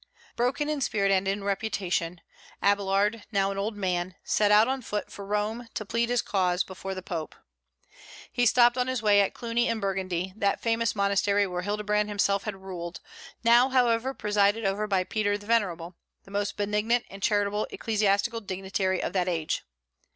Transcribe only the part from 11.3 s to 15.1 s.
where Hildebrand himself had ruled, now, however, presided over by